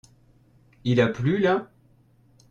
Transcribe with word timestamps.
Il 0.83 0.99
a 0.99 1.05
plu 1.09 1.37
là? 1.37 1.69